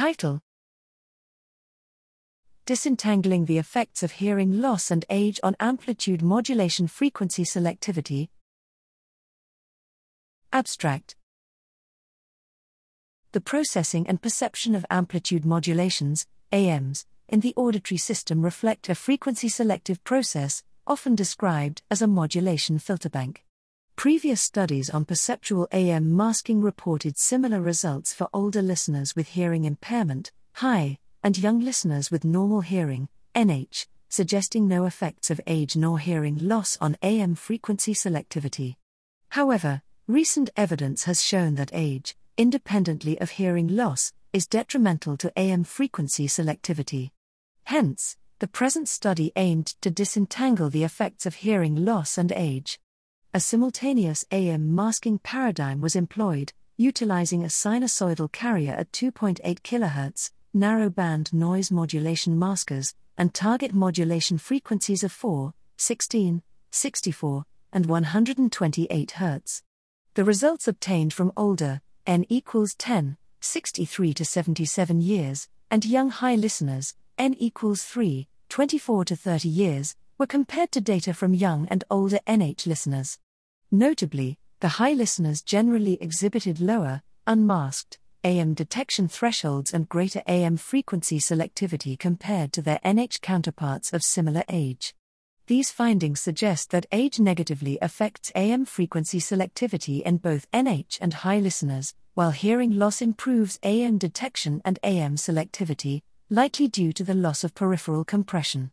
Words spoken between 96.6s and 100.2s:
that age negatively affects AM frequency selectivity in